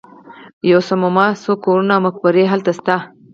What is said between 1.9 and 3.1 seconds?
او مقبرې هلته شته.